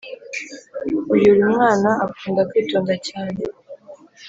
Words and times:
uyuri 1.13 1.41
mwana 1.53 1.89
akunda 2.05 2.41
kw’ 2.49 2.53
itonda 2.61 2.93
cyane 3.07 3.41